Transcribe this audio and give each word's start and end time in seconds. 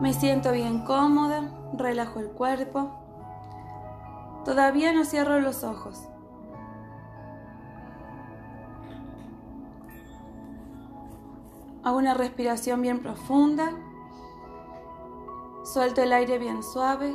Me 0.00 0.12
siento 0.12 0.52
bien 0.52 0.84
cómoda, 0.84 1.50
relajo 1.72 2.20
el 2.20 2.28
cuerpo. 2.28 2.90
Todavía 4.44 4.92
no 4.92 5.06
cierro 5.06 5.40
los 5.40 5.64
ojos. 5.64 6.06
Hago 11.82 11.96
una 11.96 12.12
respiración 12.12 12.82
bien 12.82 13.00
profunda. 13.00 13.72
Suelto 15.64 16.02
el 16.02 16.12
aire 16.12 16.38
bien 16.38 16.62
suave. 16.62 17.14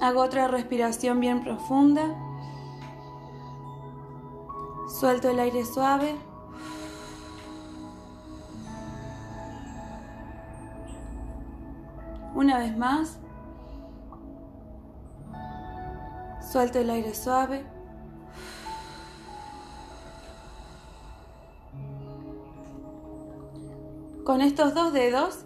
Hago 0.00 0.20
otra 0.22 0.46
respiración 0.46 1.18
bien 1.20 1.42
profunda. 1.42 2.31
Suelto 5.02 5.30
el 5.30 5.40
aire 5.40 5.64
suave. 5.64 6.14
Una 12.36 12.58
vez 12.60 12.76
más. 12.76 13.18
Suelto 16.52 16.78
el 16.78 16.88
aire 16.88 17.16
suave. 17.16 17.64
Con 24.24 24.40
estos 24.40 24.72
dos 24.72 24.92
dedos 24.92 25.44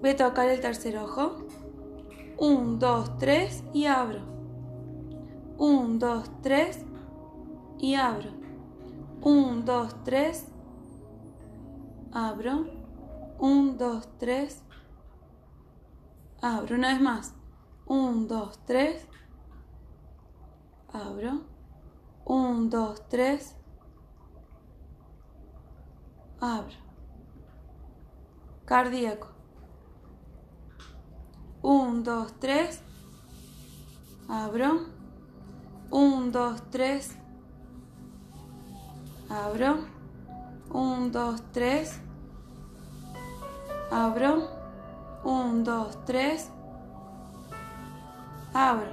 voy 0.00 0.10
a 0.12 0.16
tocar 0.16 0.48
el 0.48 0.62
tercer 0.62 0.96
ojo. 0.96 1.36
Un, 2.44 2.80
dos, 2.80 3.18
tres 3.18 3.62
y 3.72 3.86
abro. 3.86 4.18
Un, 5.58 6.00
dos, 6.00 6.28
tres 6.42 6.84
y 7.78 7.94
abro. 7.94 8.30
Un, 9.20 9.64
dos, 9.64 9.94
tres. 10.02 10.48
Abro. 12.10 12.66
Un, 13.38 13.78
dos, 13.78 14.08
tres. 14.18 14.64
Abro. 16.40 16.74
Una 16.74 16.88
vez 16.88 17.00
más. 17.00 17.34
Un, 17.86 18.26
dos, 18.26 18.58
tres. 18.66 19.06
Abro. 20.92 21.42
Un, 22.24 22.70
dos, 22.70 23.08
tres. 23.08 23.54
Abro. 26.40 26.74
Cardíaco. 28.64 29.31
Un, 31.62 32.02
dos, 32.02 32.32
tres. 32.40 32.80
Abro. 34.28 34.80
Un, 35.92 36.32
dos, 36.32 36.60
tres. 36.72 37.16
Abro. 39.30 39.78
Un, 40.72 41.12
dos, 41.12 41.40
tres. 41.52 42.00
Abro. 43.92 44.48
Un, 45.22 45.62
dos, 45.62 46.04
tres. 46.04 46.50
Abro. 48.52 48.90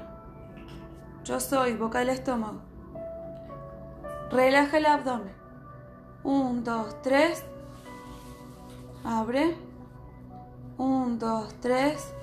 Yo 1.23 1.40
soy 1.40 1.75
boca 1.75 2.00
del 2.00 2.09
estómago. 2.09 2.59
Relaja 4.30 4.78
el 4.78 4.86
abdomen. 4.86 5.34
Un, 6.23 6.64
dos, 6.64 7.02
tres. 7.02 7.44
Abre. 9.03 9.58
Un, 10.78 11.17
dos, 11.17 11.52
tres. 11.62 12.14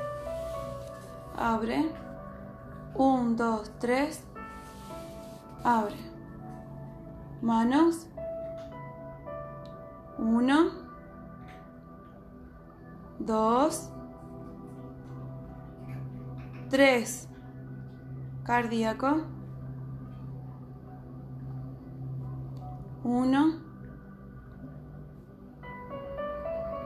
Abre. 1.37 1.93
Un, 2.95 3.37
dos, 3.37 3.71
tres. 3.79 4.25
Abre. 5.63 5.97
Manos. 7.43 8.09
Uno. 10.17 10.71
Dos. 13.19 13.91
Tres. 16.71 17.29
Cardíaco. 18.43 19.27
Uno. 23.05 23.61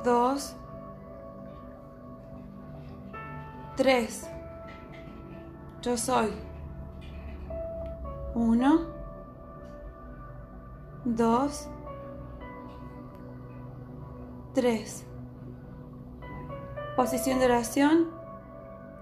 Dos. 0.03 0.56
Tres. 3.77 4.28
Yo 5.82 5.96
soy. 5.96 6.30
Uno. 8.34 8.80
Dos. 11.06 11.68
Tres. 14.52 15.06
Posición 16.96 17.38
de 17.38 17.46
oración 17.46 18.08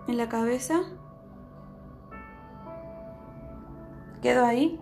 en 0.06 0.16
la 0.18 0.28
cabeza. 0.28 0.82
Quedo 4.22 4.46
ahí. 4.46 4.78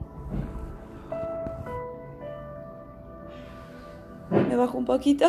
Me 4.30 4.56
bajo 4.56 4.76
un 4.76 4.84
poquito. 4.84 5.24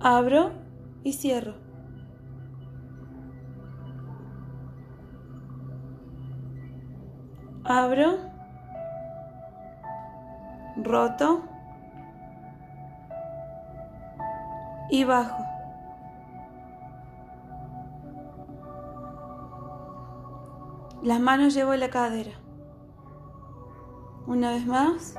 Abro 0.00 0.50
y 1.04 1.12
cierro. 1.12 1.71
Abro. 7.74 8.18
Roto. 10.76 11.42
Y 14.90 15.04
bajo. 15.04 15.42
Las 21.02 21.18
manos 21.18 21.54
llevo 21.54 21.72
en 21.72 21.80
la 21.80 21.88
cadera. 21.88 22.32
Una 24.26 24.50
vez 24.50 24.66
más. 24.66 25.14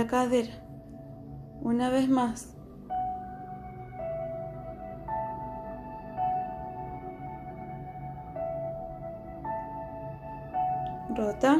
La 0.00 0.06
cadera. 0.06 0.52
Una 1.60 1.90
vez 1.90 2.08
más. 2.08 2.56
Rota. 11.14 11.58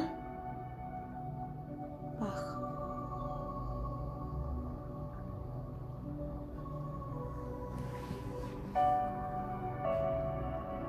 Baja. 2.18 2.58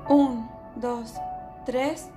Un, 0.08 0.48
dos, 0.76 1.16
tres. 1.66 2.11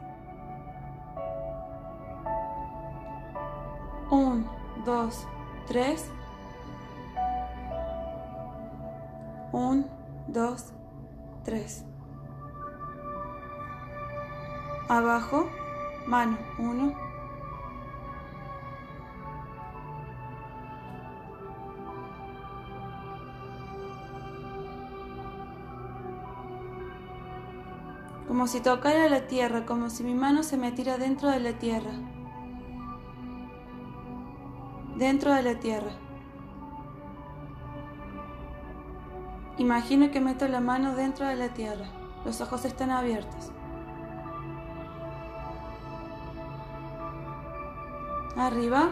Como 28.28 28.48
si 28.48 28.60
tocara 28.60 29.08
la 29.08 29.28
tierra, 29.28 29.66
como 29.66 29.90
si 29.90 30.04
mi 30.04 30.16
mano 30.16 30.44
se 30.44 30.58
metiera 30.58 30.98
dentro 30.98 31.30
de 31.30 31.40
la 31.40 31.54
tierra. 31.54 31.92
Dentro 34.98 35.34
de 35.34 35.44
la 35.44 35.60
tierra. 35.60 35.92
Imagino 39.58 40.12
que 40.12 40.20
meto 40.20 40.48
la 40.48 40.60
mano 40.60 40.96
dentro 40.96 41.28
de 41.28 41.36
la 41.36 41.50
tierra. 41.50 41.86
Los 42.26 42.42
ojos 42.42 42.66
están 42.66 42.92
abiertos. 42.92 43.52
Arriba. 48.36 48.90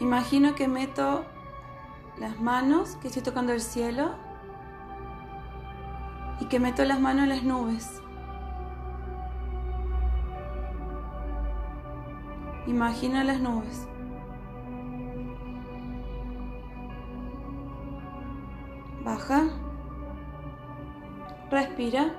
Imagino 0.00 0.56
que 0.56 0.66
meto 0.66 1.24
las 2.18 2.40
manos, 2.40 2.96
que 2.96 3.08
estoy 3.08 3.22
tocando 3.22 3.52
el 3.52 3.60
cielo. 3.60 4.31
Que 6.52 6.60
meto 6.60 6.84
las 6.84 7.00
manos 7.00 7.22
en 7.22 7.28
las 7.30 7.42
nubes. 7.44 8.02
Imagina 12.66 13.24
las 13.24 13.40
nubes. 13.40 13.88
Baja. 19.02 19.44
Respira. 21.50 22.12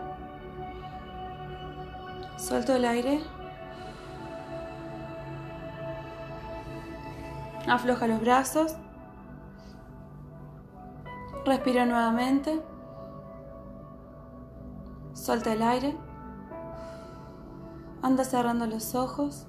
Suelto 2.38 2.76
el 2.76 2.86
aire. 2.86 3.22
Afloja 7.68 8.08
los 8.08 8.20
brazos. 8.20 8.78
Respira 11.46 11.86
nuevamente. 11.86 12.73
Suelta 15.24 15.54
el 15.54 15.62
aire. 15.62 15.96
Anda 18.02 18.26
cerrando 18.26 18.66
los 18.66 18.94
ojos. 18.94 19.48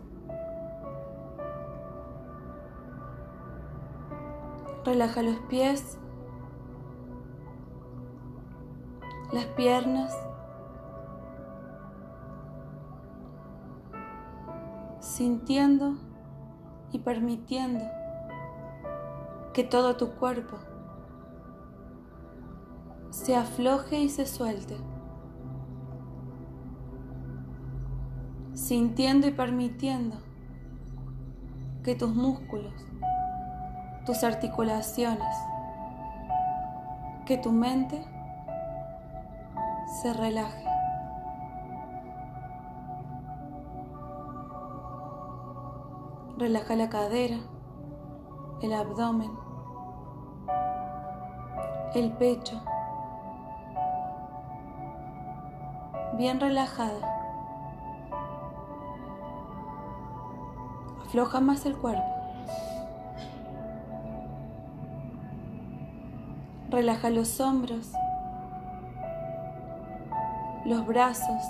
Relaja 4.84 5.22
los 5.22 5.34
pies, 5.48 5.98
las 9.32 9.46
piernas, 9.46 10.16
sintiendo 15.00 15.94
y 16.92 17.00
permitiendo 17.00 17.84
que 19.52 19.64
todo 19.64 19.96
tu 19.96 20.12
cuerpo 20.12 20.56
se 23.10 23.34
afloje 23.34 23.98
y 23.98 24.08
se 24.08 24.26
suelte, 24.26 24.76
sintiendo 28.64 29.26
y 29.26 29.30
permitiendo 29.30 30.16
que 31.82 31.94
tus 31.94 32.14
músculos 32.14 32.72
tus 34.04 34.22
articulaciones, 34.22 35.34
que 37.24 37.38
tu 37.38 37.52
mente 37.52 38.04
se 40.02 40.12
relaje. 40.12 40.64
Relaja 46.36 46.76
la 46.76 46.90
cadera, 46.90 47.38
el 48.60 48.72
abdomen, 48.74 49.30
el 51.94 52.12
pecho, 52.12 52.60
bien 56.18 56.40
relajada. 56.40 57.13
Afloja 61.14 61.38
más 61.38 61.64
el 61.64 61.76
cuerpo. 61.76 62.02
Relaja 66.70 67.08
los 67.08 67.40
hombros, 67.40 67.92
los 70.64 70.84
brazos, 70.84 71.40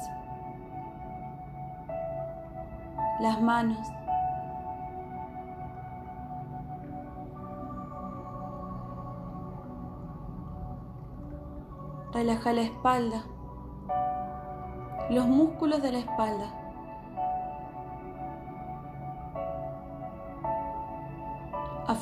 las 3.21 3.41
manos. 3.41 3.89
Relaja 12.13 12.53
la 12.53 12.61
espalda, 12.61 13.25
los 15.09 15.27
músculos 15.27 15.81
de 15.81 15.93
la 15.93 15.99
espalda. 16.01 16.64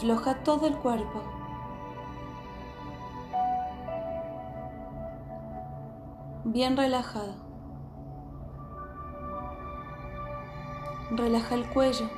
Afloja 0.02 0.42
todo 0.42 0.66
el 0.66 0.74
cuerpo. 0.78 1.22
bien 6.44 6.76
relajado. 6.76 7.34
Relaja 11.12 11.54
el 11.54 11.68
cuello, 11.68 12.10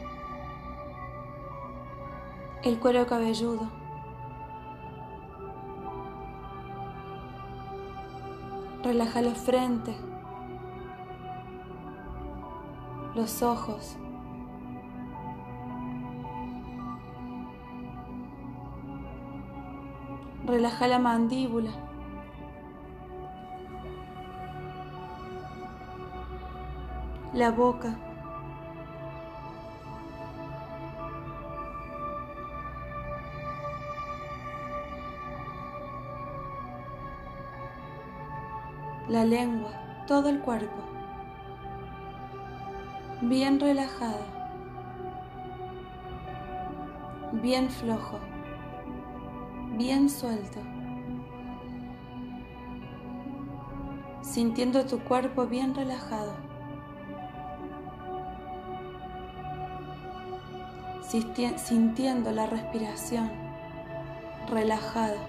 el 2.62 2.78
cuero 2.80 3.06
cabelludo. 3.06 3.68
Relaja 8.82 9.20
la 9.20 9.34
frente, 9.34 9.94
los 13.14 13.42
ojos. 13.42 13.98
Relaja 20.54 20.86
la 20.86 21.00
mandíbula. 21.00 21.72
la 27.34 27.50
boca. 27.50 27.96
La 39.08 39.24
lengua, 39.24 39.72
todo 40.06 40.28
el 40.28 40.38
cuerpo. 40.38 40.70
Bien 43.22 43.58
relajado. 43.58 44.24
Bien 47.42 47.68
flojo. 47.68 48.33
Bien 49.76 50.08
suelto. 50.08 50.60
Sintiendo 54.22 54.86
tu 54.86 55.00
cuerpo 55.00 55.46
bien 55.46 55.74
relajado. 55.74 56.54
sintiendo 61.56 62.32
la 62.32 62.46
respiración 62.46 63.30
relajada, 64.48 65.20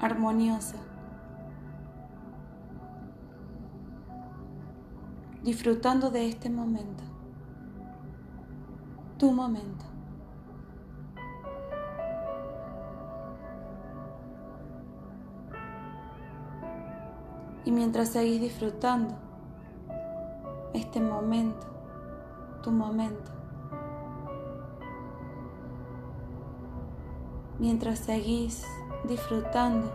armoniosa, 0.00 0.78
disfrutando 5.44 6.10
de 6.10 6.28
este 6.28 6.50
momento, 6.50 7.04
tu 9.16 9.30
momento. 9.30 9.91
Y 17.64 17.70
mientras 17.70 18.08
seguís 18.08 18.40
disfrutando 18.40 19.14
este 20.74 21.00
momento, 21.00 21.66
tu 22.62 22.70
momento, 22.70 23.30
mientras 27.58 28.00
seguís 28.00 28.64
disfrutando 29.04 29.92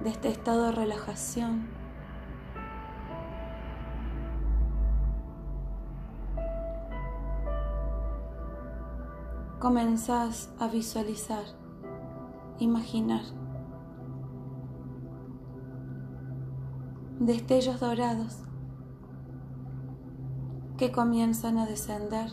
de 0.00 0.10
este 0.10 0.28
estado 0.28 0.66
de 0.66 0.72
relajación. 0.72 1.68
Comenzás 9.58 10.50
a 10.58 10.68
visualizar, 10.68 11.44
imaginar 12.58 13.22
destellos 17.26 17.80
dorados 17.80 18.36
que 20.76 20.92
comienzan 20.92 21.56
a 21.56 21.64
descender, 21.64 22.30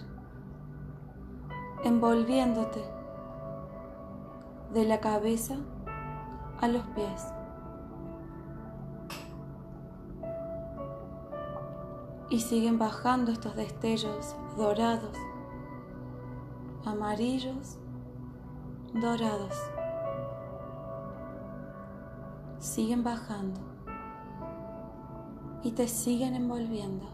envolviéndote 1.85 2.83
de 4.73 4.83
la 4.83 4.99
cabeza 4.99 5.55
a 6.59 6.67
los 6.67 6.83
pies. 6.87 7.33
Y 12.29 12.39
siguen 12.41 12.77
bajando 12.77 13.31
estos 13.31 13.55
destellos 13.55 14.35
dorados, 14.57 15.17
amarillos, 16.85 17.77
dorados. 18.93 19.55
Siguen 22.59 23.03
bajando 23.03 23.71
y 25.63 25.71
te 25.71 25.87
siguen 25.87 26.35
envolviendo. 26.35 27.05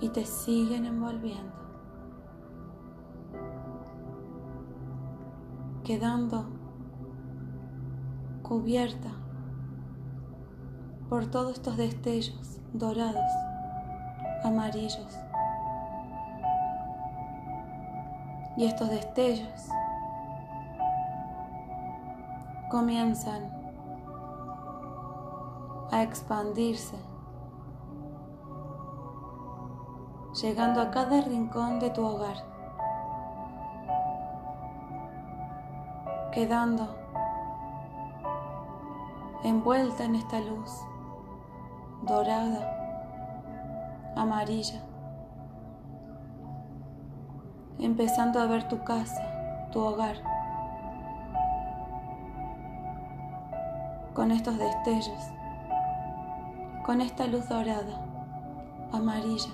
Y 0.00 0.08
te 0.08 0.24
siguen 0.24 0.86
envolviendo. 0.86 1.60
quedando 5.90 6.46
cubierta 8.44 9.10
por 11.08 11.26
todos 11.26 11.54
estos 11.54 11.76
destellos 11.76 12.60
dorados, 12.72 13.32
amarillos. 14.44 15.18
Y 18.56 18.66
estos 18.66 18.88
destellos 18.88 19.68
comienzan 22.70 23.59
a 25.90 26.02
expandirse, 26.02 26.96
llegando 30.40 30.80
a 30.80 30.90
cada 30.90 31.20
rincón 31.22 31.80
de 31.80 31.90
tu 31.90 32.04
hogar, 32.04 32.36
quedando 36.32 36.88
envuelta 39.42 40.04
en 40.04 40.14
esta 40.14 40.40
luz 40.40 40.70
dorada, 42.02 42.76
amarilla, 44.16 44.80
empezando 47.78 48.40
a 48.40 48.46
ver 48.46 48.68
tu 48.68 48.82
casa, 48.84 49.22
tu 49.72 49.80
hogar, 49.80 50.16
con 54.14 54.30
estos 54.30 54.58
destellos, 54.58 55.32
con 56.90 57.00
esta 57.00 57.24
luz 57.28 57.48
dorada, 57.48 58.04
amarilla. 58.92 59.50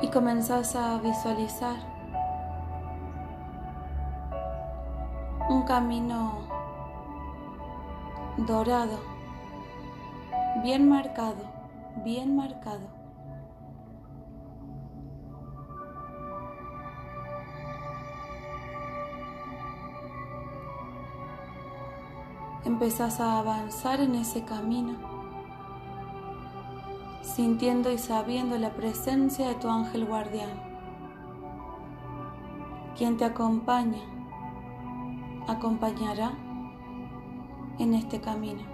Y 0.00 0.08
comenzás 0.08 0.76
a 0.76 0.96
visualizar 1.00 1.76
un 5.50 5.64
camino 5.64 6.38
dorado, 8.38 8.98
bien 10.62 10.88
marcado, 10.88 11.44
bien 12.02 12.34
marcado. 12.34 13.03
Empezás 22.74 23.20
a 23.20 23.38
avanzar 23.38 24.00
en 24.00 24.16
ese 24.16 24.42
camino, 24.42 24.94
sintiendo 27.22 27.92
y 27.92 27.98
sabiendo 27.98 28.58
la 28.58 28.70
presencia 28.70 29.46
de 29.46 29.54
tu 29.54 29.68
ángel 29.68 30.04
guardián, 30.04 30.50
quien 32.98 33.16
te 33.16 33.26
acompaña 33.26 34.00
acompañará 35.46 36.32
en 37.78 37.94
este 37.94 38.20
camino. 38.20 38.64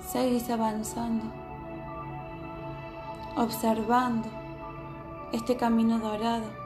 Seguís 0.00 0.48
avanzando, 0.48 1.26
observando 3.36 4.26
este 5.34 5.58
camino 5.58 5.98
dorado. 5.98 6.59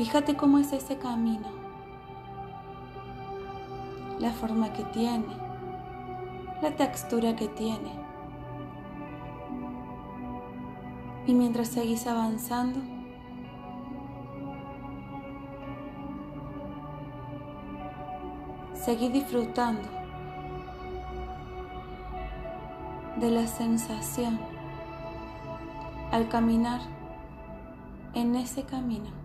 Fíjate 0.00 0.34
cómo 0.34 0.56
es 0.56 0.72
ese 0.72 0.96
camino, 0.96 1.46
la 4.18 4.30
forma 4.30 4.72
que 4.72 4.82
tiene 4.84 5.26
la 6.62 6.74
textura 6.74 7.36
que 7.36 7.48
tiene. 7.48 7.92
Y 11.26 11.34
mientras 11.34 11.68
seguís 11.68 12.06
avanzando, 12.06 12.80
seguí 18.72 19.10
disfrutando 19.10 19.86
de 23.16 23.30
la 23.30 23.46
sensación 23.46 24.40
al 26.10 26.26
caminar 26.30 26.80
en 28.14 28.34
ese 28.34 28.62
camino. 28.62 29.19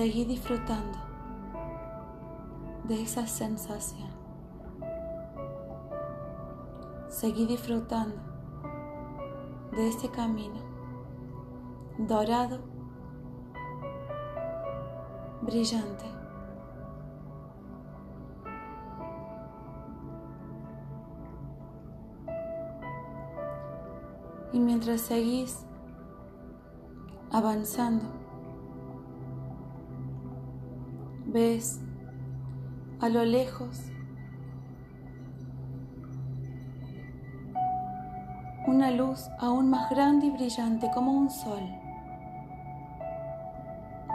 Seguí 0.00 0.24
disfrutando 0.24 0.98
de 2.84 3.02
esa 3.02 3.26
sensación. 3.26 4.08
Seguí 7.10 7.44
disfrutando 7.44 8.16
de 9.72 9.88
ese 9.88 10.08
camino 10.08 10.58
dorado, 11.98 12.60
brillante. 15.42 16.06
Y 24.54 24.60
mientras 24.60 25.02
seguís 25.02 25.66
avanzando, 27.30 28.19
ves 31.40 31.80
a 33.00 33.08
lo 33.08 33.24
lejos. 33.24 33.80
Una 38.66 38.90
luz 38.90 39.30
aún 39.38 39.70
más 39.70 39.88
grande 39.88 40.26
y 40.26 40.30
brillante 40.30 40.90
como 40.90 41.12
un 41.12 41.30
sol. 41.30 41.62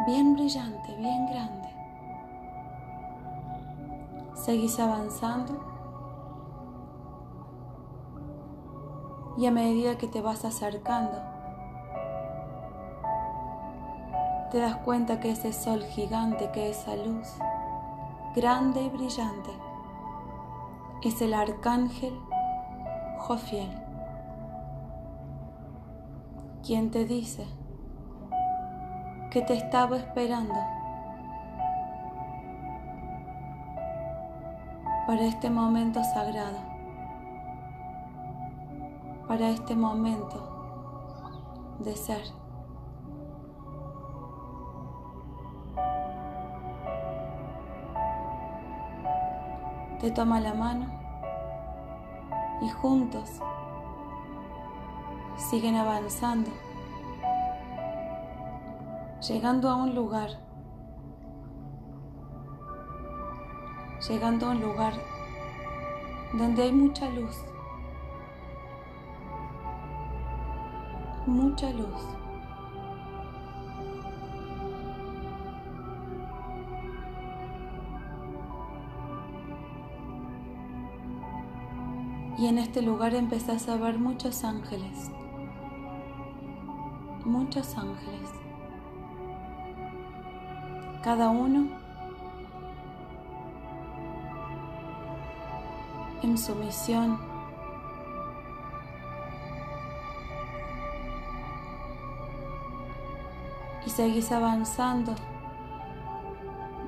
Bien 0.05 0.36
brillante, 0.36 0.96
bien 0.98 1.25
grande. 1.25 1.70
Seguís 4.36 4.79
avanzando. 4.79 5.53
Y 9.36 9.48
a 9.48 9.51
medida 9.51 9.98
que 9.98 10.08
te 10.08 10.22
vas 10.22 10.46
acercando, 10.46 11.35
te 14.52 14.60
das 14.60 14.75
cuenta 14.78 15.20
que 15.20 15.32
ese 15.32 15.54
sol 15.54 15.84
gigante, 15.84 16.52
que 16.52 16.70
esa 16.70 16.96
luz, 16.96 17.28
grande 18.36 18.84
y 18.84 18.90
brillante 18.90 19.52
es 21.04 21.22
el 21.22 21.34
arcángel 21.34 22.14
Jofiel, 23.18 23.72
quien 26.64 26.92
te 26.92 27.06
dice 27.06 27.46
que 29.32 29.42
te 29.42 29.54
estaba 29.54 29.98
esperando 29.98 30.56
para 35.08 35.25
este 35.25 35.50
momento 35.50 36.04
sagrado, 36.04 36.60
para 39.28 39.50
este 39.50 39.75
momento 39.75 41.75
de 41.80 41.96
ser. 41.96 42.45
Te 50.00 50.12
toma 50.12 50.40
la 50.40 50.54
mano. 50.54 50.88
Y 52.62 52.70
juntos 52.70 53.42
siguen 55.38 55.75
avanzando, 55.75 56.50
llegando 59.28 59.70
a 59.70 59.75
un 59.75 59.94
lugar, 59.94 60.30
llegando 64.08 64.48
a 64.48 64.52
un 64.52 64.62
lugar 64.62 64.94
donde 66.34 66.64
hay 66.64 66.72
mucha 66.72 67.10
luz, 67.10 67.46
mucha 71.25 71.70
luz. 71.72 72.25
Y 82.38 82.48
en 82.48 82.58
este 82.58 82.82
lugar 82.82 83.15
empezás 83.15 83.70
a 83.70 83.77
ver 83.77 83.98
muchos 83.98 84.44
ángeles, 84.44 85.10
muchos 87.24 87.77
ángeles, 87.77 88.30
cada 91.01 91.30
uno 91.30 91.68
en 96.24 96.38
su 96.38 96.54
misión. 96.56 97.18
Y 103.86 103.89
seguís 103.89 104.32
avanzando 104.32 105.15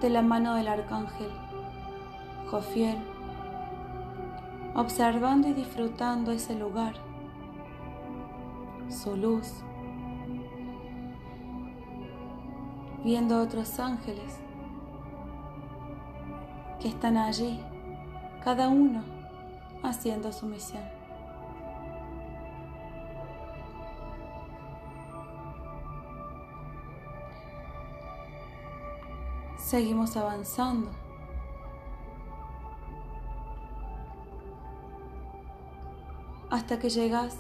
de 0.02 0.10
la 0.10 0.22
mano 0.22 0.56
del 0.56 0.68
arcángel 0.68 1.32
Jofiel, 2.50 2.98
observando 4.78 5.48
y 5.48 5.54
disfrutando 5.54 6.32
ese 6.32 6.54
lugar, 6.54 6.94
su 8.90 9.18
luz, 9.18 9.52
viendo 13.04 13.42
otros 13.42 13.80
ángeles 13.80 14.40
que 16.80 16.90
están 16.90 17.18
allí, 17.18 17.60
cada 18.44 18.70
uno 18.70 19.04
haciendo 19.82 20.32
su 20.32 20.46
misión. 20.46 20.84
Seguimos 29.58 30.16
avanzando. 30.16 31.07
Hasta 36.50 36.80
que 36.80 36.90
llegas 36.90 37.38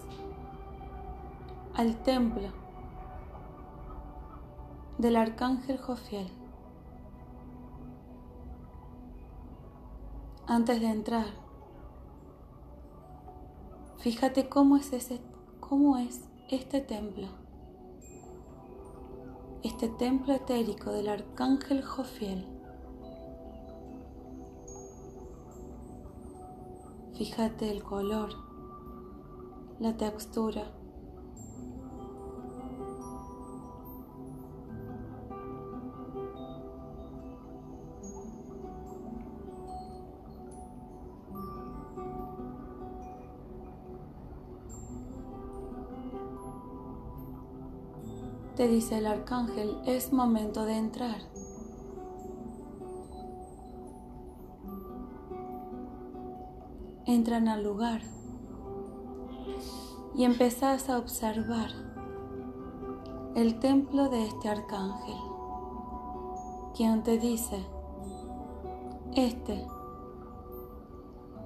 al 1.75 1.95
templo 2.03 2.49
del 4.97 5.15
arcángel 5.15 5.77
Jofiel. 5.77 6.29
Antes 10.47 10.79
de 10.79 10.87
entrar, 10.87 11.27
fíjate 13.97 14.49
cómo 14.49 14.77
es 14.77 14.93
ese 14.93 15.21
cómo 15.59 15.97
es 15.97 16.21
este 16.49 16.79
templo 16.79 17.27
este 19.63 19.89
templo 19.89 20.33
etérico 20.33 20.91
del 20.91 21.09
arcángel 21.09 21.83
Jofiel. 21.83 22.45
Fíjate 27.17 27.71
el 27.71 27.83
color, 27.83 28.29
la 29.79 29.95
textura. 29.95 30.63
Te 48.55 48.67
dice 48.67 48.97
el 48.97 49.05
arcángel, 49.05 49.77
es 49.85 50.11
momento 50.11 50.65
de 50.65 50.77
entrar. 50.77 51.21
Entran 57.05 57.47
al 57.47 57.63
lugar 57.63 58.16
y 60.17 60.23
empezás 60.23 60.89
a 60.89 60.97
observar 60.97 61.69
el 63.35 63.59
templo 63.59 64.09
de 64.09 64.25
este 64.25 64.49
arcángel, 64.49 65.15
quien 66.75 67.03
te 67.03 67.19
dice, 67.19 67.63
este 69.15 69.67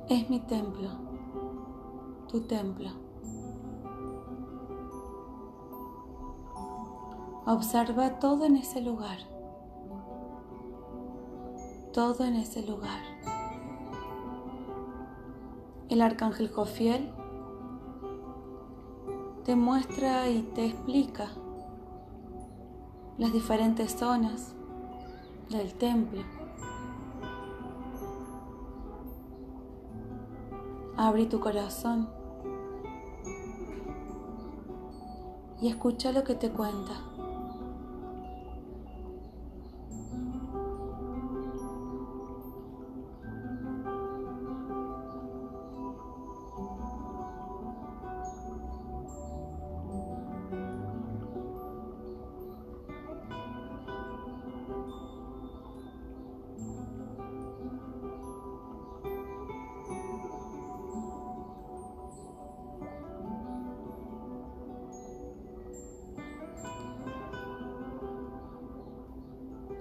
es 0.08 0.30
mi 0.30 0.40
templo, 0.40 0.90
tu 2.30 2.42
templo. 2.48 2.90
Observa 7.46 8.20
todo 8.20 8.46
en 8.46 8.56
ese 8.56 8.80
lugar. 8.80 9.18
Todo 11.92 12.24
en 12.24 12.36
ese 12.36 12.62
lugar. 12.66 13.02
El 15.90 16.02
arcángel 16.02 16.50
Jofiel 16.50 17.11
muestra 19.56 20.30
y 20.30 20.42
te 20.56 20.66
explica 20.66 21.30
las 23.18 23.34
diferentes 23.34 23.92
zonas 23.94 24.54
del 25.50 25.74
templo. 25.74 26.22
Abre 30.98 31.26
tu 31.26 31.40
corazón 31.40 32.10
y 35.62 35.68
escucha 35.68 36.12
lo 36.12 36.24
que 36.24 36.36
te 36.36 36.52
cuenta. 36.52 37.11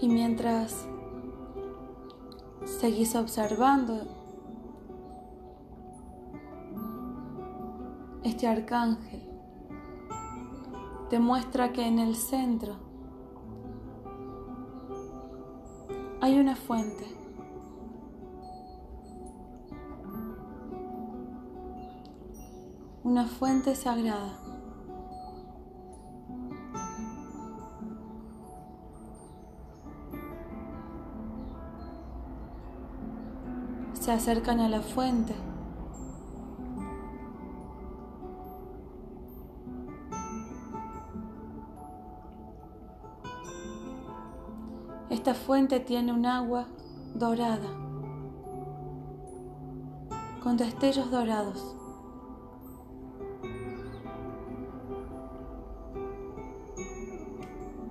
Y 0.00 0.08
mientras 0.08 0.86
seguís 2.64 3.14
observando 3.14 4.06
este 8.22 8.46
arcángel, 8.46 9.22
te 11.10 11.18
muestra 11.18 11.72
que 11.72 11.86
en 11.86 11.98
el 11.98 12.14
centro 12.14 12.76
hay 16.20 16.38
una 16.38 16.54
fuente. 16.54 17.04
Una 23.02 23.26
fuente 23.26 23.74
sagrada. 23.74 24.49
Se 34.10 34.16
acercan 34.16 34.58
a 34.58 34.68
la 34.68 34.80
fuente. 34.80 35.32
Esta 45.10 45.34
fuente 45.34 45.78
tiene 45.78 46.12
un 46.12 46.26
agua 46.26 46.66
dorada, 47.14 47.68
con 50.42 50.56
destellos 50.56 51.08
dorados. 51.12 51.76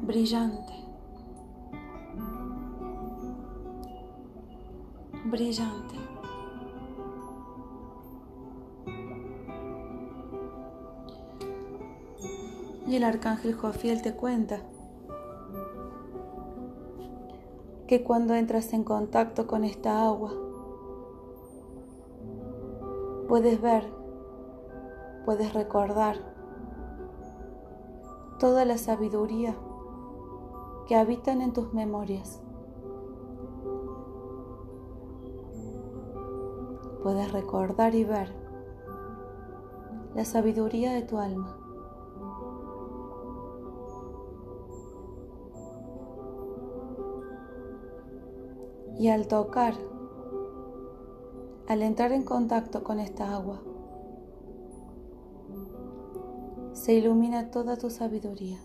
Brillante. 0.01 0.73
Brillante. 5.23 6.08
Y 12.89 12.95
el 12.95 13.03
arcángel 13.03 13.53
Jofiel 13.53 14.01
te 14.01 14.15
cuenta 14.15 14.61
que 17.85 18.03
cuando 18.03 18.33
entras 18.33 18.73
en 18.73 18.83
contacto 18.83 19.45
con 19.45 19.63
esta 19.63 20.07
agua, 20.07 20.33
puedes 23.27 23.61
ver, 23.61 23.83
puedes 25.23 25.53
recordar 25.53 26.15
toda 28.39 28.65
la 28.65 28.79
sabiduría 28.79 29.55
que 30.87 30.95
habitan 30.95 31.43
en 31.43 31.53
tus 31.53 31.71
memorias. 31.75 32.41
Puedes 37.03 37.31
recordar 37.33 37.93
y 37.93 38.03
ver 38.03 38.33
la 40.15 40.25
sabiduría 40.25 40.91
de 40.91 41.03
tu 41.03 41.19
alma. 41.19 41.58
y 48.99 49.07
al 49.07 49.29
tocar, 49.29 49.75
al 51.69 51.81
entrar 51.81 52.11
en 52.11 52.23
contacto 52.23 52.83
con 52.83 52.99
esta 52.99 53.33
agua, 53.33 53.61
se 56.73 56.95
ilumina 56.95 57.49
toda 57.49 57.77
tu 57.77 57.89
sabiduría. 57.89 58.59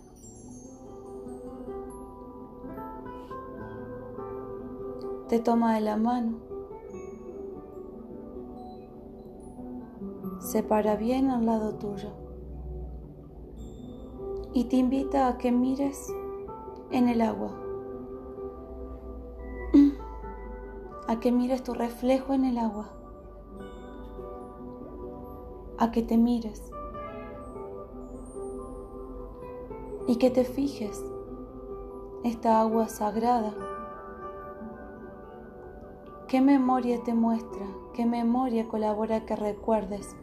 Te 5.29 5.39
toma 5.39 5.75
de 5.75 5.81
la 5.81 5.95
mano, 5.95 6.39
se 10.39 10.63
para 10.63 10.97
bien 10.97 11.29
al 11.29 11.45
lado 11.45 11.75
tuyo 11.75 12.09
y 14.53 14.65
te 14.65 14.75
invita 14.75 15.29
a 15.29 15.37
que 15.37 15.53
mires 15.53 16.07
en 16.91 17.07
el 17.07 17.21
agua. 17.21 17.64
A 21.15 21.19
que 21.21 21.31
mires 21.31 21.63
tu 21.63 21.73
reflejo 21.73 22.33
en 22.33 22.43
el 22.43 22.57
agua, 22.57 22.89
a 25.77 25.89
que 25.89 26.01
te 26.03 26.17
mires 26.17 26.61
y 30.07 30.17
que 30.17 30.29
te 30.29 30.43
fijes 30.43 31.01
esta 32.25 32.59
agua 32.59 32.89
sagrada. 32.89 33.53
¿Qué 36.27 36.41
memoria 36.41 37.01
te 37.01 37.13
muestra? 37.13 37.65
¿Qué 37.93 38.05
memoria 38.05 38.67
colabora 38.67 39.25
que 39.25 39.37
recuerdes? 39.37 40.17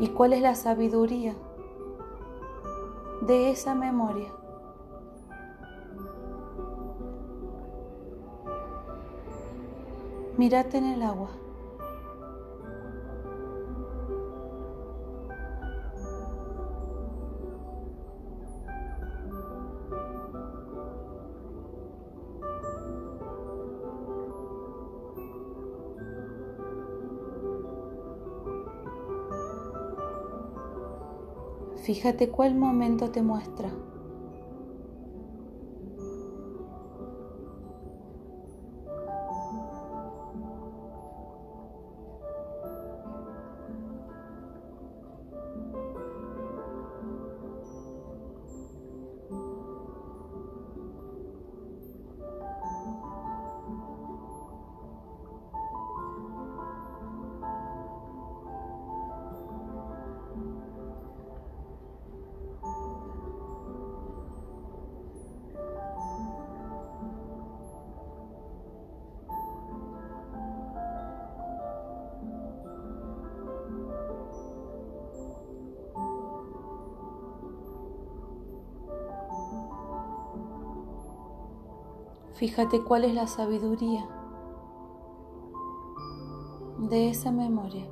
¿Y 0.00 0.08
cuál 0.08 0.32
es 0.32 0.40
la 0.40 0.54
sabiduría 0.54 1.36
de 3.26 3.50
esa 3.50 3.74
memoria? 3.74 4.37
Mírate 10.38 10.78
en 10.78 10.84
el 10.84 11.02
agua. 11.02 11.30
Fíjate 31.82 32.28
cuál 32.28 32.54
momento 32.54 33.10
te 33.10 33.22
muestra. 33.22 33.72
Fíjate 82.38 82.84
cuál 82.84 83.02
es 83.02 83.14
la 83.14 83.26
sabiduría 83.26 84.08
de 86.78 87.10
esa 87.10 87.32
memoria. 87.32 87.84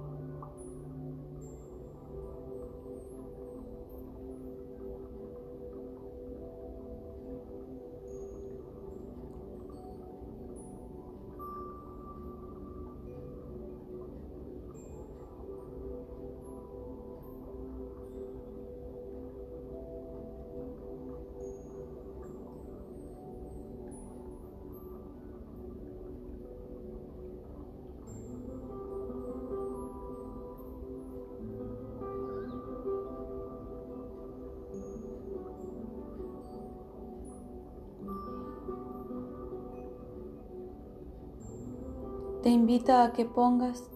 Te 42.46 42.52
invita 42.52 43.02
a 43.02 43.12
que 43.12 43.24
pongas 43.24 43.90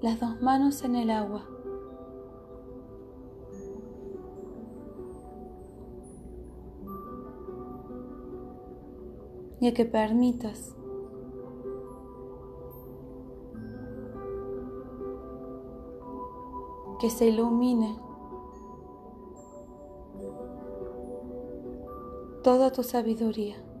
las 0.00 0.18
dos 0.18 0.40
manos 0.40 0.82
en 0.82 0.96
el 0.96 1.10
agua. 1.10 1.44
Y 9.60 9.66
a 9.66 9.74
que 9.74 9.84
permitas 9.84 10.74
que 16.98 17.10
se 17.10 17.26
ilumine 17.26 18.00
toda 22.42 22.72
tu 22.72 22.82
sabiduría. 22.82 23.71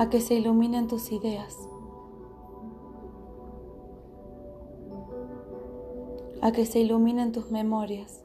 A 0.00 0.08
que 0.08 0.22
se 0.22 0.32
iluminen 0.32 0.88
tus 0.88 1.12
ideas, 1.12 1.68
a 6.40 6.52
que 6.52 6.64
se 6.64 6.80
iluminen 6.80 7.32
tus 7.32 7.50
memorias, 7.50 8.24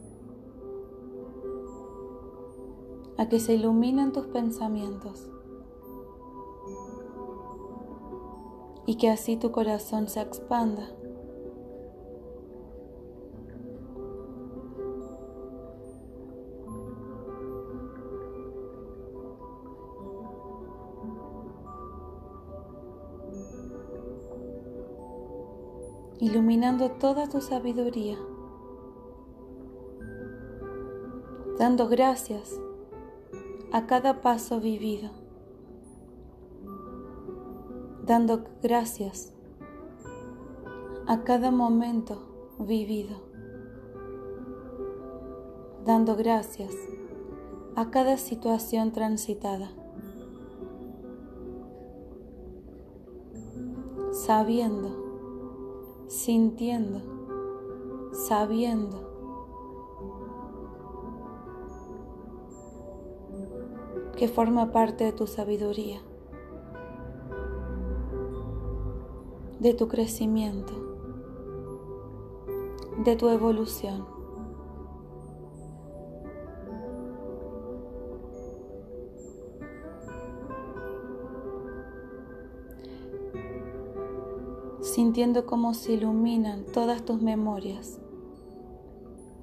a 3.18 3.28
que 3.28 3.42
se 3.42 3.56
iluminen 3.56 4.14
tus 4.14 4.26
pensamientos 4.28 5.30
y 8.86 8.96
que 8.96 9.10
así 9.10 9.36
tu 9.36 9.52
corazón 9.52 10.08
se 10.08 10.22
expanda. 10.22 10.88
Iluminando 26.56 26.90
toda 26.92 27.28
tu 27.28 27.42
sabiduría, 27.42 28.18
dando 31.60 31.90
gracias 31.90 32.58
a 33.74 33.86
cada 33.88 34.22
paso 34.22 34.62
vivido, 34.62 35.10
dando 38.06 38.46
gracias 38.64 39.34
a 41.08 41.24
cada 41.26 41.52
momento 41.52 42.22
vivido, 42.58 43.18
dando 45.84 46.16
gracias 46.16 46.74
a 47.76 47.92
cada 47.92 48.16
situación 48.16 48.94
transitada, 48.94 49.72
sabiendo 54.14 55.05
sintiendo, 56.16 57.02
sabiendo. 58.14 59.06
que 64.18 64.30
forma 64.30 64.72
parte 64.72 65.04
de 65.04 65.12
tu 65.12 65.28
sabiduría, 65.28 66.02
de 69.60 69.74
tu 69.74 69.90
crecimiento, 69.90 70.72
de 73.04 73.18
tu 73.18 73.28
evolución. 73.28 74.15
Sintiendo 84.96 85.46
cómo 85.46 85.74
se 85.74 85.92
iluminan 85.92 86.64
todas 86.72 87.04
tus 87.04 87.22
memorias, 87.22 88.00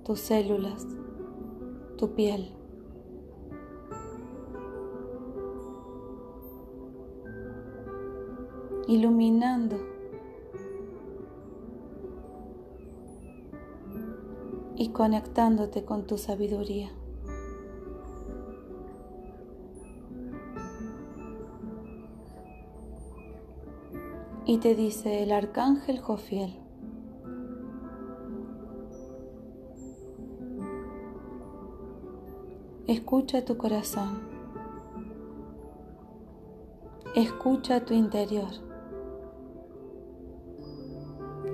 tus 0.03 0.19
células, 0.19 0.87
tu 1.99 2.15
piel. 2.15 2.51
Iluminando 8.89 9.77
y 14.77 14.89
conectándote 14.89 15.85
con 15.85 16.07
tu 16.07 16.17
sabiduría. 16.17 16.93
Y 24.53 24.59
te 24.59 24.75
dice 24.75 25.23
el 25.23 25.33
arcángel 25.33 25.99
Jofiel. 25.99 26.55
Escucha 32.87 33.47
tu 33.47 33.57
corazón. 33.57 34.19
Escucha 37.17 37.87
tu 37.87 37.95
interior. 37.95 38.51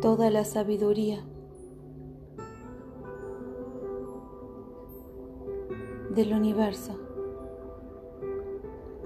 Toda 0.03 0.29
la 0.31 0.45
sabiduría 0.45 1.25
del 6.17 6.33
universo 6.33 6.99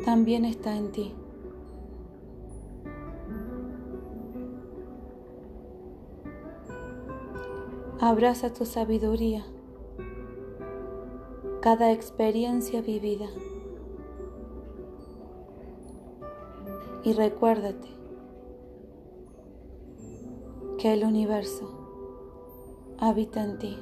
también 0.06 0.46
está 0.46 0.78
en 0.78 0.92
ti. 0.92 1.14
Abraza 8.04 8.52
tu 8.52 8.66
sabiduría, 8.66 9.44
cada 11.60 11.92
experiencia 11.92 12.82
vivida. 12.82 13.28
Y 17.04 17.12
recuérdate 17.12 17.86
que 20.78 20.94
el 20.94 21.04
universo 21.04 21.70
habita 22.98 23.44
en 23.44 23.58
ti. 23.60 23.78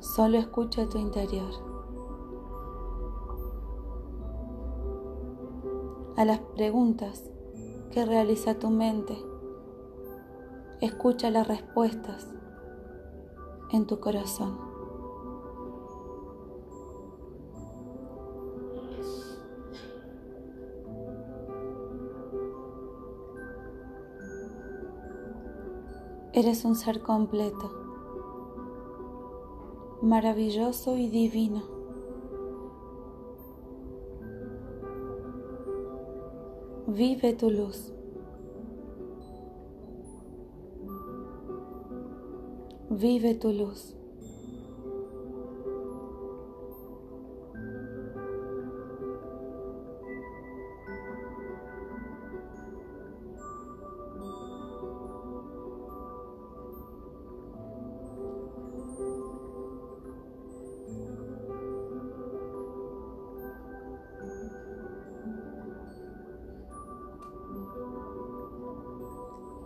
Solo 0.00 0.36
escucha 0.36 0.88
tu 0.88 0.98
interior. 0.98 1.52
A 6.16 6.24
las 6.24 6.40
preguntas 6.56 7.29
que 7.90 8.04
realiza 8.04 8.58
tu 8.58 8.70
mente, 8.70 9.16
escucha 10.80 11.30
las 11.30 11.48
respuestas 11.48 12.28
en 13.72 13.86
tu 13.86 14.00
corazón. 14.00 14.58
Eres 26.32 26.64
un 26.64 26.76
ser 26.76 27.02
completo 27.02 27.70
maravilloso 30.00 30.96
y 30.96 31.08
divino. 31.08 31.79
Vive 36.90 37.36
tu 37.36 37.48
luz. 37.48 37.92
Vive 42.90 43.38
tu 43.38 43.52
luz. 43.52 43.99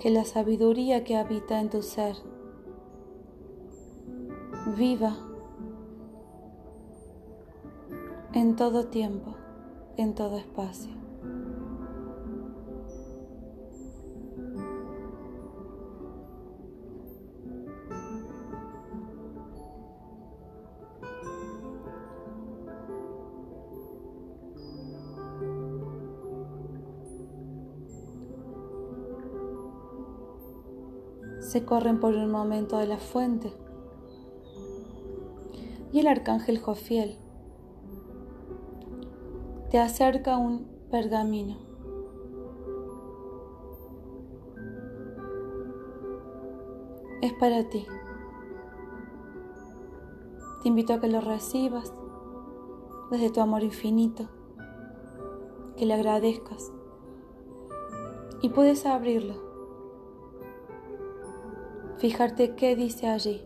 Que 0.04 0.10
la 0.10 0.26
sabiduría 0.26 1.02
que 1.02 1.16
habita 1.16 1.58
en 1.62 1.70
tu 1.70 1.80
ser 1.80 2.14
viva 4.76 5.16
en 8.34 8.54
todo 8.54 8.88
tiempo, 8.88 9.34
en 9.96 10.14
todo 10.14 10.36
espacio. 10.36 11.03
Se 31.54 31.64
corren 31.64 32.00
por 32.00 32.16
un 32.16 32.32
momento 32.32 32.78
de 32.78 32.88
la 32.88 32.98
fuente. 32.98 33.52
Y 35.92 36.00
el 36.00 36.08
arcángel 36.08 36.58
Jofiel 36.58 37.16
te 39.70 39.78
acerca 39.78 40.36
un 40.36 40.66
pergamino. 40.90 41.56
Es 47.22 47.32
para 47.34 47.68
ti. 47.68 47.86
Te 50.60 50.68
invito 50.68 50.94
a 50.94 51.00
que 51.00 51.06
lo 51.06 51.20
recibas 51.20 51.94
desde 53.12 53.30
tu 53.30 53.40
amor 53.40 53.62
infinito, 53.62 54.28
que 55.76 55.86
le 55.86 55.94
agradezcas 55.94 56.72
y 58.42 58.48
puedes 58.48 58.86
abrirlo 58.86 59.43
fijarte 62.04 62.54
qué 62.54 62.76
dice 62.76 63.08
allí. 63.08 63.40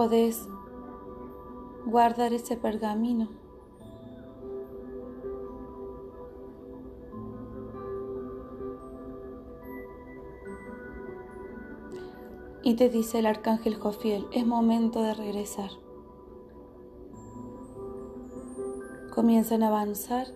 Podés 0.00 0.48
guardar 1.84 2.32
ese 2.32 2.56
pergamino. 2.56 3.28
Y 12.62 12.76
te 12.76 12.88
dice 12.88 13.18
el 13.18 13.26
arcángel 13.26 13.74
Jofiel, 13.74 14.26
es 14.32 14.46
momento 14.46 15.02
de 15.02 15.12
regresar. 15.12 15.68
Comienzan 19.14 19.62
a 19.62 19.68
avanzar 19.68 20.28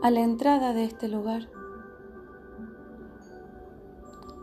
a 0.00 0.12
la 0.12 0.20
entrada 0.20 0.74
de 0.74 0.84
este 0.84 1.08
lugar. 1.08 1.50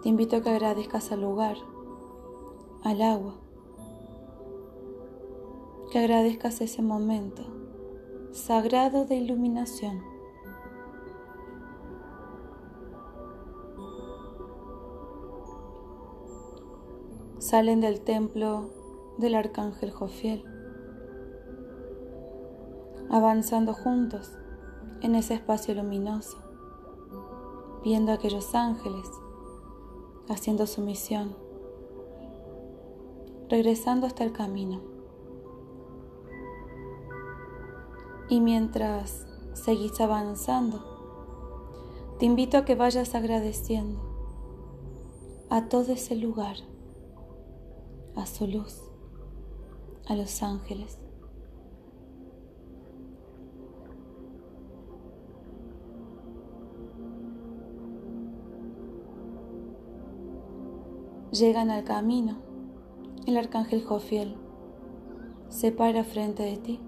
Te 0.04 0.10
invito 0.10 0.36
a 0.36 0.42
que 0.42 0.50
agradezcas 0.50 1.14
al 1.14 1.22
lugar, 1.22 1.56
al 2.92 3.02
agua, 3.02 3.36
que 5.92 6.00
agradezcas 6.00 6.60
ese 6.60 6.82
momento 6.82 7.44
sagrado 8.34 9.06
de 9.06 9.16
iluminación. 9.16 10.04
Salen 17.40 17.80
del 17.80 18.02
templo 18.02 18.70
del 19.18 19.36
arcángel 19.36 19.92
Jofiel, 19.92 20.44
avanzando 23.10 23.74
juntos 23.74 24.38
en 25.02 25.16
ese 25.16 25.36
espacio 25.36 25.74
luminoso, 25.76 26.38
viendo 27.86 28.12
a 28.12 28.16
aquellos 28.16 28.54
ángeles 28.54 29.08
haciendo 30.30 30.68
su 30.68 30.82
misión, 30.82 31.51
regresando 33.52 34.08
hasta 34.08 34.24
el 34.24 34.32
camino. 34.32 34.80
Y 38.30 38.40
mientras 38.40 39.28
seguís 39.54 40.00
avanzando, 40.00 40.80
te 42.18 42.26
invito 42.26 42.58
a 42.58 42.64
que 42.64 42.76
vayas 42.76 43.14
agradeciendo 43.14 44.00
a 45.50 45.68
todo 45.68 45.92
ese 45.92 46.16
lugar, 46.16 46.56
a 48.16 48.26
su 48.26 48.48
luz, 48.48 48.82
a 50.08 50.16
los 50.16 50.42
ángeles. 50.42 50.98
Llegan 61.34 61.70
al 61.70 61.84
camino. 61.84 62.51
El 63.26 63.38
arcángel 63.38 63.84
Jofiel 63.84 64.36
se 65.50 65.72
para 65.72 66.04
frente 66.04 66.44
de 66.44 66.58
ti 66.58 66.80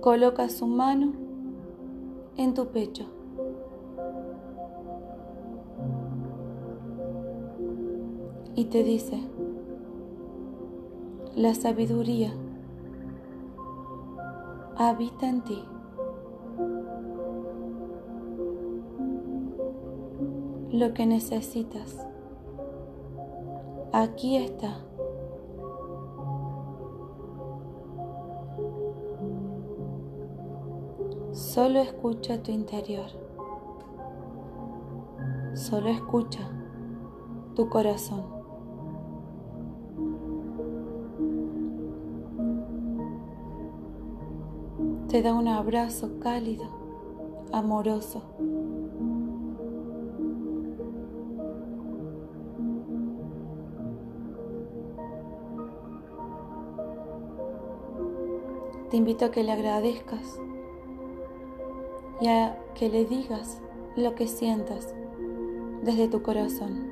Coloca 0.00 0.48
su 0.48 0.66
mano 0.66 1.12
en 2.36 2.54
tu 2.54 2.68
pecho. 2.68 3.04
Y 8.54 8.66
te 8.66 8.84
dice, 8.84 9.20
la 11.34 11.52
sabiduría 11.54 12.32
habita 14.76 15.28
en 15.28 15.42
ti. 15.42 15.62
Lo 20.70 20.94
que 20.94 21.06
necesitas, 21.06 22.07
aquí 23.92 24.36
está. 24.36 24.78
Solo 31.32 31.80
escucha 31.80 32.42
tu 32.42 32.50
interior. 32.50 33.06
Solo 35.54 35.88
escucha 35.88 36.50
tu 37.54 37.68
corazón. 37.68 38.24
Te 45.08 45.22
da 45.22 45.34
un 45.34 45.48
abrazo 45.48 46.18
cálido, 46.20 46.64
amoroso. 47.52 48.22
Te 58.90 58.96
invito 58.96 59.26
a 59.26 59.30
que 59.30 59.44
le 59.44 59.52
agradezcas 59.52 60.40
y 62.22 62.28
a 62.28 62.58
que 62.74 62.88
le 62.88 63.04
digas 63.04 63.60
lo 63.96 64.14
que 64.14 64.26
sientas 64.26 64.94
desde 65.82 66.08
tu 66.08 66.22
corazón. 66.22 66.88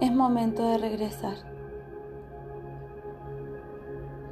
Es 0.00 0.10
momento 0.10 0.66
de 0.66 0.78
regresar. 0.78 1.59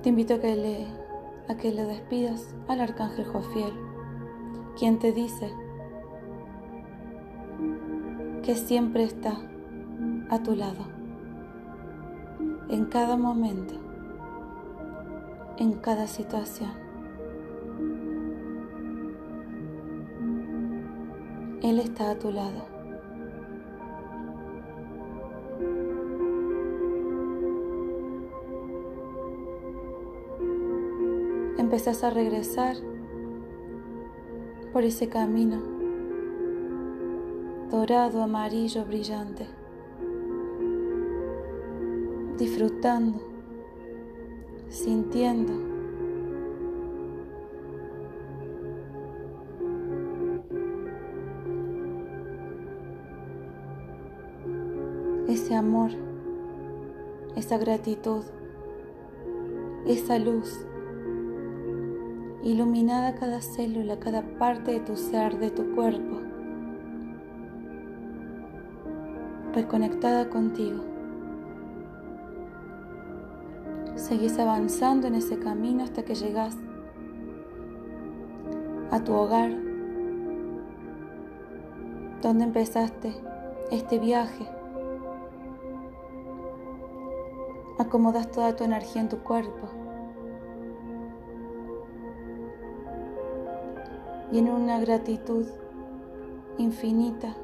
Te 0.03 0.11
invito 0.11 0.35
a 0.35 0.41
que 0.41 0.55
le 0.55 1.09
a 1.49 1.57
que 1.57 1.73
le 1.73 1.85
despidas 1.85 2.55
al 2.69 2.81
arcángel 2.83 3.25
Jofiel, 3.25 3.73
quien 4.79 4.99
te 4.99 5.13
dice 5.13 5.51
que 8.43 8.55
siempre 8.55 9.05
está 9.05 9.39
a 10.29 10.43
tu 10.43 10.55
lado, 10.55 10.87
en 12.69 12.85
cada 12.85 13.17
momento, 13.17 13.75
en 15.57 15.73
cada 15.75 16.07
situación. 16.07 16.71
Él 21.63 21.79
está 21.81 22.11
a 22.11 22.19
tu 22.19 22.31
lado. 22.31 22.78
Empezás 31.79 32.03
a 32.03 32.11
regresar 32.11 32.75
por 34.73 34.83
ese 34.83 35.09
camino 35.09 35.63
dorado, 37.71 38.21
amarillo, 38.21 38.85
brillante, 38.85 39.47
disfrutando, 42.37 43.21
sintiendo. 44.69 45.53
Ese 55.29 55.55
amor, 55.55 55.93
esa 57.37 57.57
gratitud, 57.57 58.25
esa 59.87 60.19
luz 60.19 60.68
iluminada 62.43 63.15
cada 63.15 63.41
célula, 63.41 63.99
cada 63.99 64.23
parte 64.23 64.73
de 64.73 64.81
tu 64.81 64.97
ser, 64.97 65.39
de 65.39 65.51
tu 65.51 65.75
cuerpo, 65.75 66.19
reconectada 69.53 70.29
contigo. 70.31 70.85
Seguís 73.97 74.39
avanzando 74.39 75.09
en 75.09 75.17
ese 75.17 75.39
camino 75.39 75.83
hasta 75.83 76.05
que 76.05 76.15
llegas 76.15 76.57
a 78.91 79.01
tu 79.01 79.13
hogar, 79.13 79.51
donde 82.23 82.45
empezaste 82.45 83.13
este 83.71 83.99
viaje. 83.99 84.47
Acomodas 87.79 88.31
toda 88.31 88.57
tu 88.57 88.65
energía 88.65 89.03
en 89.03 89.09
tu 89.09 89.19
cuerpo. 89.19 89.88
Y 94.31 94.39
en 94.39 94.49
una 94.49 94.79
gratitud 94.81 95.47
infinita. 96.59 97.35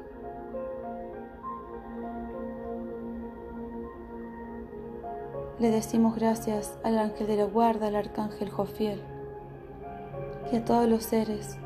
Le 5.57 5.71
decimos 5.71 6.15
gracias 6.15 6.77
al 6.83 6.97
ángel 6.97 7.27
de 7.27 7.37
la 7.37 7.45
guarda, 7.45 7.87
al 7.87 7.95
arcángel 7.95 8.49
Jofiel, 8.49 9.01
y 10.51 10.57
a 10.57 10.65
todos 10.65 10.87
los 10.87 11.03
seres, 11.03 11.57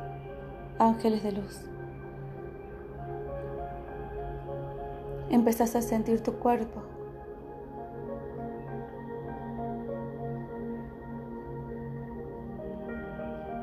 ángeles 0.78 1.22
de 1.22 1.32
luz. 1.32 1.60
Empezás 5.28 5.76
a 5.76 5.82
sentir 5.82 6.22
tu 6.22 6.34
cuerpo. 6.34 6.82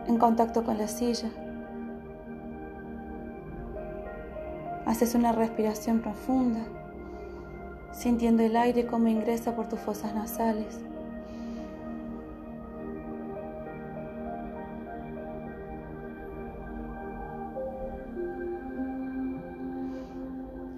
En 0.08 0.18
contacto 0.18 0.64
con 0.64 0.78
la 0.78 0.88
silla. 0.88 1.30
Haces 4.88 5.16
una 5.16 5.34
respiración 5.34 6.00
profunda, 6.00 6.62
sintiendo 7.92 8.42
el 8.42 8.56
aire 8.56 8.88
como 8.88 9.10
ingresa 9.10 9.54
por 9.54 9.68
tus 9.68 9.82
fosas 9.82 10.16
nasales. 10.16 10.80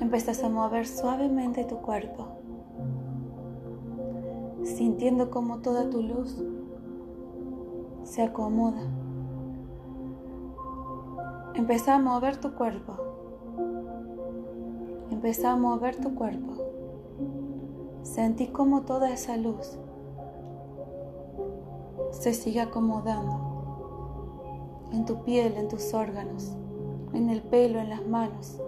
Empiezas 0.02 0.44
a 0.44 0.50
mover 0.50 0.88
suavemente 0.88 1.64
tu 1.66 1.78
cuerpo, 1.78 2.30
sintiendo 4.64 5.30
como 5.30 5.60
toda 5.60 5.88
tu 5.88 6.02
luz 6.02 6.44
se 8.06 8.24
acomoda. 8.24 8.82
Empezá 11.54 11.94
a 11.94 12.00
mover 12.00 12.38
tu 12.38 12.56
cuerpo. 12.56 13.09
Empezá 15.20 15.52
a 15.52 15.58
mover 15.58 15.98
tu 15.98 16.16
cuerpo. 16.16 16.54
Sentí 18.04 18.48
como 18.48 18.84
toda 18.84 19.12
esa 19.12 19.36
luz 19.36 19.78
se 22.12 22.34
sigue 22.34 22.62
acomodando 22.62 24.88
en 24.94 25.04
tu 25.04 25.26
piel, 25.26 25.58
en 25.58 25.68
tus 25.68 25.94
órganos, 25.94 26.54
en 27.12 27.30
el 27.30 27.42
pelo, 27.42 27.82
en 27.82 27.90
las 27.90 28.08
manos. 28.08 28.62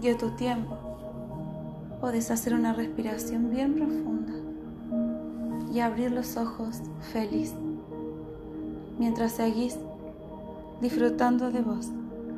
Y 0.00 0.08
a 0.08 0.16
tu 0.16 0.30
tiempo 0.36 0.78
puedes 2.00 2.30
hacer 2.30 2.54
una 2.54 2.72
respiración 2.72 3.50
bien 3.50 3.74
profunda 3.74 4.32
y 5.70 5.80
abrir 5.80 6.12
los 6.12 6.38
ojos 6.38 6.80
feliz 7.12 7.52
mientras 8.98 9.32
seguís 9.32 9.76
disfrutando 10.82 11.52
de 11.52 11.62
vos. 11.62 12.01